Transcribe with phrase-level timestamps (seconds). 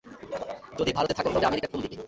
[0.79, 1.97] যদি ভারতে থাকো তবে আমেরিকা কোন দিকে?